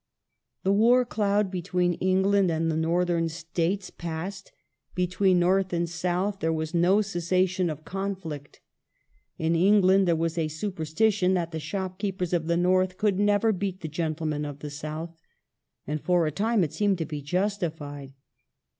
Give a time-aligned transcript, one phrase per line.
[0.63, 3.99] The war cloud between England and the Northern States Progress
[4.41, 4.51] passed;
[4.95, 8.61] between North and South there was no cessation of con °^^^^^ flict.
[9.37, 13.81] In England there was a superstition that the shopkeepers of the North could never beat
[13.81, 15.15] the gentlemen of the South.
[15.85, 18.13] And for a time it seemed to be justified.